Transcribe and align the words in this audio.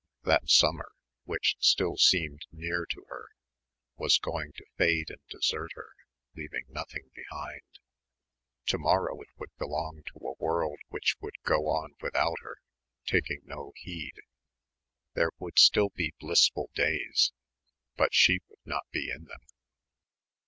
That 0.23 0.49
summer, 0.49 0.93
which 1.25 1.57
still 1.59 1.95
seemed 1.95 2.47
near 2.51 2.87
to 2.89 3.05
her, 3.09 3.27
was 3.97 4.17
going 4.17 4.51
to 4.53 4.65
fade 4.75 5.11
and 5.11 5.21
desert 5.29 5.73
her, 5.75 5.91
leaving 6.35 6.65
nothing 6.69 7.11
behind. 7.13 7.61
To 8.65 8.79
morrow 8.79 9.21
it 9.21 9.27
would 9.37 9.55
belong 9.59 10.01
to 10.07 10.25
a 10.27 10.43
world 10.43 10.79
which 10.89 11.17
would 11.21 11.35
go 11.43 11.67
on 11.67 11.93
without 12.01 12.39
her, 12.41 12.57
taking 13.05 13.41
no 13.43 13.73
heed. 13.75 14.15
There 15.13 15.33
would 15.37 15.59
still 15.59 15.89
be 15.89 16.15
blissful 16.19 16.71
days. 16.73 17.31
But 17.95 18.15
she 18.15 18.39
would 18.49 18.65
not 18.65 18.89
be 18.89 19.11
in 19.11 19.25
them. 19.25 19.41